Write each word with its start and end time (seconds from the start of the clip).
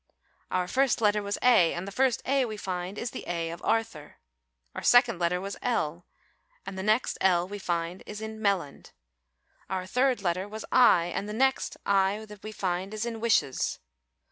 Our 0.49 0.67
first 0.67 0.99
letter 0.99 1.21
was 1.21 1.37
A, 1.43 1.75
and 1.75 1.87
the 1.87 1.91
first 1.91 2.23
A 2.25 2.43
we 2.45 2.57
find 2.57 2.97
is 2.97 3.11
the 3.11 3.23
A 3.27 3.51
of 3.51 3.61
'Arthur.' 3.63 4.15
Our 4.73 4.81
second 4.81 5.19
letter 5.19 5.39
was 5.39 5.57
L, 5.61 6.07
and 6.65 6.75
the 6.75 6.81
next 6.81 7.19
L 7.21 7.45
that 7.45 7.51
we 7.51 7.59
find 7.59 8.01
is 8.07 8.19
in 8.19 8.39
'Melland.' 8.39 8.93
Our 9.69 9.85
third 9.85 10.23
letter 10.23 10.47
was 10.47 10.65
I 10.71 11.05
and 11.13 11.29
the 11.29 11.33
next 11.33 11.77
I 11.85 12.25
that 12.29 12.41
we 12.41 12.51
find 12.51 12.95
is 12.95 13.05
in 13.05 13.19
'wishes. 13.19 13.77